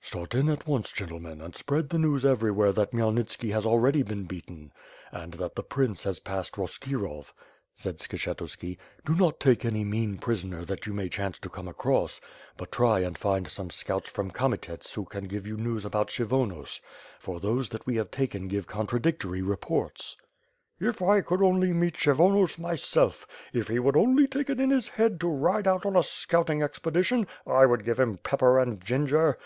[0.00, 4.02] "Start in at once, gentlemen, and spread the news every where that Khmyelnitski has already
[4.02, 4.72] been beaten
[5.12, 7.34] and that the prince has passed Roskirov,"
[7.74, 8.78] said Skshetuski.
[9.04, 12.18] "Do not take any mean prisoner that you may chance to come across,
[12.56, 16.80] but try and find some scouts from Kametets who can give you news about Kshyvonos,
[17.20, 20.16] for those that we have taken give con tradictory reports."
[20.80, 23.26] "If I could only meet Kshyvonos myself.
[23.52, 26.62] If he would only take it into his head to ride out on a scouting
[26.62, 29.36] expedition, I would give him pepper and ginger.